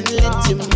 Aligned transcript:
and 0.00 0.12
let 0.12 0.46
him 0.46 0.69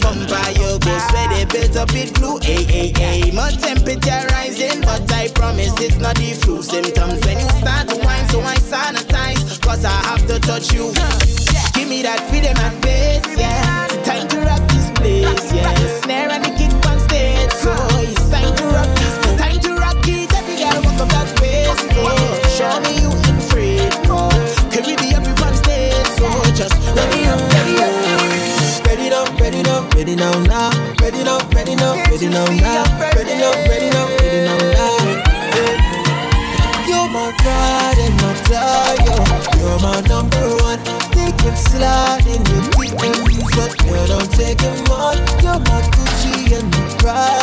vampire 0.00 0.78
goes 0.78 1.06
where 1.12 1.28
they 1.28 1.44
built 1.44 1.76
up 1.76 1.94
it 1.94 2.14
blue. 2.14 2.38
Hey, 2.38 2.64
hey, 2.64 2.92
hey. 2.96 3.30
My 3.32 3.50
temperature 3.50 4.26
rising, 4.30 4.80
but 4.82 5.10
I 5.12 5.28
promise 5.28 5.74
it's 5.80 5.98
not 5.98 6.16
the 6.16 6.32
flu 6.34 6.62
symptoms. 6.62 7.24
When 7.24 7.38
you 7.38 7.48
start 7.60 7.88
to 7.88 7.96
whine, 7.96 8.28
so 8.28 8.40
I 8.40 8.56
sanitize, 8.56 9.60
cause 9.60 9.84
I 9.84 9.98
have 10.08 10.26
to 10.26 10.38
touch 10.40 10.72
you. 10.72 10.92
Give 11.74 11.88
me 11.88 12.02
that 12.02 12.20
riddim 12.30 12.58
and 12.58 12.80
bass, 12.82 13.26
yeah. 13.38 13.86
Time 14.04 14.28
to 14.28 14.40
rock 14.40 14.62
this 14.68 14.90
place, 14.92 15.52
yeah. 15.52 15.74
Snare 16.02 16.30
and 16.30 16.44
the 16.44 16.57
Can 41.48 41.56
slide 41.56 42.26
in 42.26 42.44
your 42.44 42.62
DMs, 42.76 43.56
but 43.56 43.72
you 43.82 44.06
don't 44.06 44.30
take 44.32 44.58
them 44.58 44.84
on. 44.92 45.16
You're 45.42 45.58
my 45.58 45.80
Gucci 45.94 46.52
and 46.52 46.70
my 47.02 47.37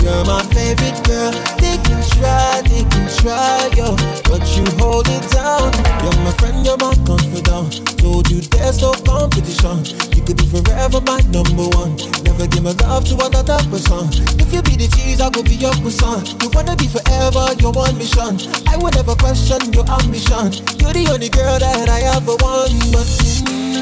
You're 0.00 0.24
my 0.24 0.40
favorite 0.56 0.96
girl. 1.04 1.32
They 1.60 1.76
can 1.84 2.00
try, 2.16 2.62
they 2.64 2.84
can 2.88 3.06
try, 3.20 3.68
yo, 3.76 3.92
but 4.24 4.40
you 4.56 4.64
hold 4.80 5.08
it 5.08 5.24
down. 5.28 5.68
You're 6.00 6.16
my 6.24 6.32
friend, 6.40 6.64
you're 6.64 6.80
my 6.80 6.94
confidant. 7.04 7.84
Told 8.00 8.30
you 8.30 8.40
there's 8.40 8.80
no 8.80 8.92
competition. 9.04 9.84
You 10.16 10.22
could 10.24 10.38
be 10.38 10.46
forever 10.48 11.00
my 11.04 11.20
number 11.28 11.68
one. 11.76 11.96
Never 12.24 12.46
give 12.46 12.64
my 12.64 12.72
love 12.80 13.04
to 13.12 13.14
another 13.20 13.60
person. 13.68 14.08
If 14.40 14.48
you 14.54 14.62
be 14.62 14.80
the 14.80 14.88
cheese, 14.96 15.20
I 15.20 15.28
could 15.28 15.44
be 15.44 15.56
your 15.60 15.76
croissant. 15.84 16.40
You 16.42 16.48
wanna 16.54 16.76
be 16.76 16.88
forever, 16.88 17.52
your 17.60 17.72
one 17.72 17.98
mission. 17.98 18.40
I 18.64 18.76
would 18.80 18.94
never 18.96 19.14
question 19.14 19.60
your 19.76 19.84
ambition. 19.84 20.56
You're 20.80 20.96
the 20.96 21.04
only 21.12 21.28
girl 21.28 21.58
that 21.58 21.88
I 21.88 22.00
ever 22.16 22.36
want. 22.40 22.72
But, 22.88 23.04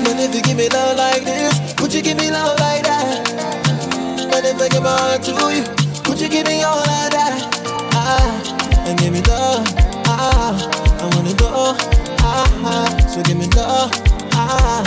but 0.02 0.16
if 0.18 0.34
you 0.34 0.42
give 0.42 0.56
me 0.56 0.68
love 0.70 0.96
like 0.98 1.22
this, 1.22 1.54
would 1.80 1.94
you 1.94 2.02
give 2.02 2.18
me 2.18 2.30
love 2.30 2.58
like 2.58 2.82
that? 2.82 3.57
I 4.40 4.68
give 4.68 4.84
my 4.84 4.90
heart 4.90 5.22
to 5.24 5.32
you, 5.50 5.64
would 6.06 6.20
you 6.20 6.28
give 6.28 6.46
me 6.46 6.62
all 6.62 6.78
of 6.78 7.10
that? 7.10 7.42
Ah, 7.92 8.86
and 8.86 8.96
give 8.96 9.12
me 9.12 9.20
love. 9.22 9.66
Ah, 10.06 10.54
I 11.02 11.16
wanna 11.16 11.34
go. 11.34 11.74
Ah, 12.22 12.86
so 13.08 13.20
give 13.22 13.36
me 13.36 13.46
love. 13.58 13.90
Ah, 14.38 14.86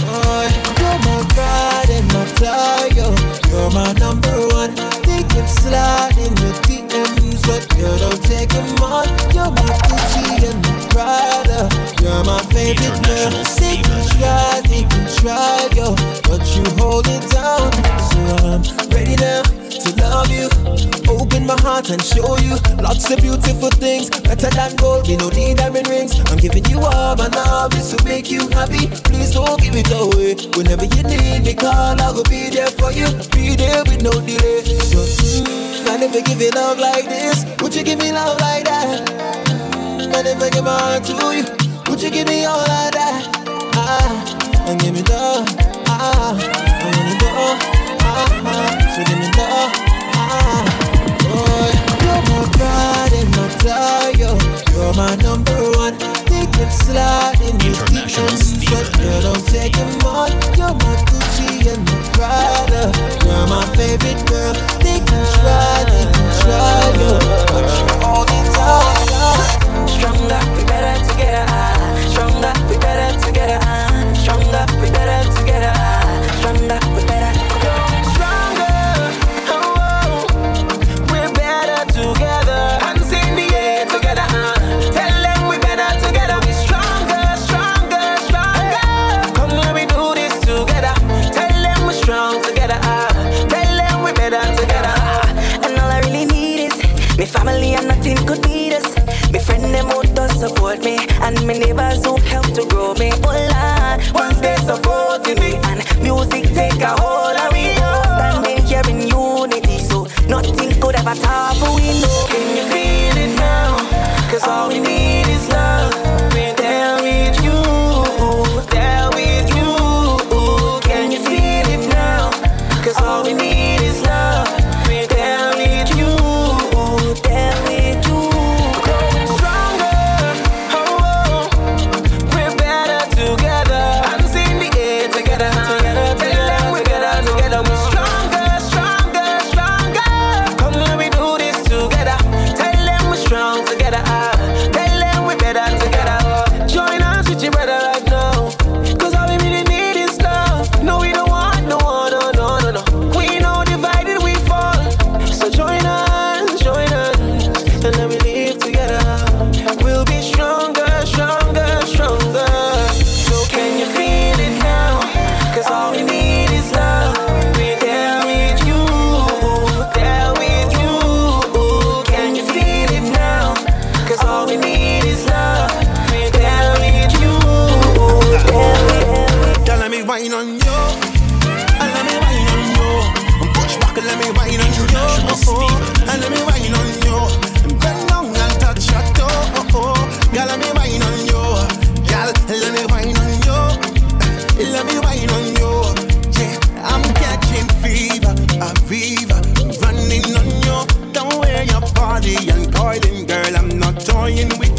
boy, 0.00 0.48
you're 0.80 1.00
my 1.04 1.20
pride 1.36 1.90
and 1.92 2.08
my 2.08 2.24
tire. 2.40 3.12
You're 3.52 3.70
my 3.76 3.92
number 4.00 4.32
one. 4.56 4.72
They 5.04 5.20
slide 5.44 6.16
in 6.16 6.32
your 6.40 6.56
DMs, 6.64 7.44
but 7.44 7.68
you 7.76 7.92
don't 8.00 8.22
take 8.24 8.48
them 8.48 8.80
on. 8.80 9.08
You're 9.36 9.52
my 9.52 9.76
Gucci 9.92 10.40
and 10.40 10.58
my 10.64 10.72
Prada. 10.88 11.68
You're 12.00 12.24
my 12.24 12.40
favorite 12.48 12.96
girl. 13.04 13.30
They 13.60 13.76
can 13.84 14.00
try, 14.16 14.62
they 14.64 14.84
can 14.88 15.04
try, 15.20 15.68
yo, 15.76 15.92
but 16.24 16.40
you 16.56 16.64
hold 16.80 17.06
it 17.08 17.28
down. 17.30 17.55
Heart 21.76 21.90
and 21.90 22.02
show 22.02 22.38
you 22.38 22.56
lots 22.80 23.10
of 23.10 23.20
beautiful 23.20 23.68
things. 23.68 24.08
Better 24.08 24.48
than 24.48 24.76
gold, 24.76 25.06
we 25.08 25.16
no 25.16 25.28
need 25.28 25.58
diamond 25.58 25.88
rings. 25.88 26.18
I'm 26.30 26.38
giving 26.38 26.64
you 26.66 26.80
all 26.80 27.16
my 27.16 27.28
love, 27.28 27.74
is 27.74 27.92
to 27.92 28.02
make 28.04 28.30
you 28.30 28.48
happy. 28.48 28.88
Please 29.04 29.32
don't 29.32 29.60
give 29.60 29.76
it 29.76 29.90
away. 29.92 30.36
Whenever 30.56 30.84
you 30.84 31.02
need 31.02 31.44
me, 31.44 31.54
call, 31.54 32.00
I 32.00 32.10
will 32.12 32.24
be 32.24 32.48
there 32.48 32.72
for 32.80 32.92
you. 32.92 33.06
Be 33.32 33.56
there 33.56 33.82
with 33.84 34.02
no 34.02 34.12
delay. 34.12 34.64
So, 34.88 35.00
mm, 35.04 36.16
I 36.16 36.20
give 36.22 36.40
you 36.40 36.50
love 36.50 36.78
like 36.78 37.04
this, 37.08 37.44
would 37.60 37.74
you 37.74 37.82
give 37.82 37.98
me 37.98 38.10
love 38.12 38.40
like 38.40 38.64
that? 38.64 39.10
I 40.16 40.50
give 40.50 40.64
my 40.64 40.70
heart 40.70 41.04
to 41.04 41.12
you, 41.36 41.44
would 41.90 42.00
you 42.00 42.10
give 42.10 42.26
me 42.26 42.44
all 42.46 42.60
of 42.60 42.92
that? 42.92 43.22
Ah, 43.74 44.68
and 44.68 44.80
give 44.80 44.94
me 44.94 45.02
love. 45.02 45.46
Ah, 45.88 46.32
I 46.32 46.84
wanna 46.84 47.20
go. 47.20 47.28
Ah, 48.00 48.42
ah, 48.46 48.94
so 48.94 49.04
give 49.04 49.18
me 49.18 49.30
love. 49.36 49.85
My 52.24 52.48
pride 52.56 53.12
and 53.12 53.30
my. 53.36 54.38
You're 54.72 54.94
my 54.94 55.16
number 55.16 55.52
one. 55.76 55.98
They 56.26 56.46
can 56.46 56.70
slide 56.70 57.40
in 57.42 57.56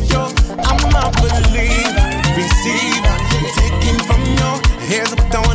you. 0.10 0.24
I'm 0.68 0.82
a 0.96 1.12
believer, 1.22 2.08
receiver, 2.36 3.16
taking 3.58 4.00
from 4.08 4.22
you. 4.40 4.52
Here's 4.88 5.12
a 5.12 5.16
don't 5.30 5.47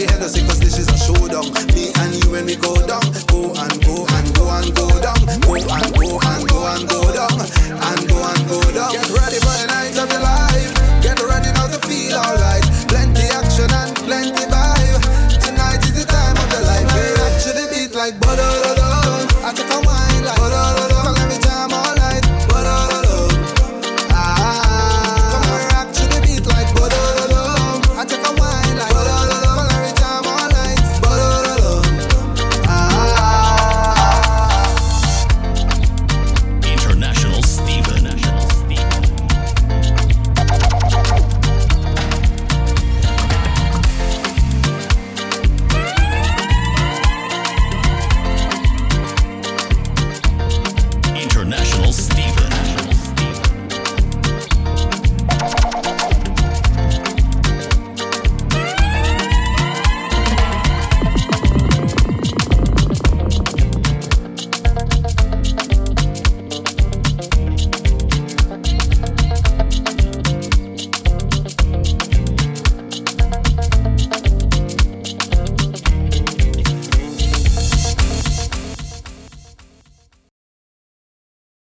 the 0.00 0.12
Hennessy 0.12 0.40
cause 0.46 0.60
this 0.60 0.78
is 0.78 0.88
a 0.88 0.96
showdown. 0.96 1.52
Me 1.74 1.92
and 2.00 2.24
you 2.24 2.30
when 2.30 2.46
we 2.46 2.56
go 2.56 2.74
down. 2.86 3.09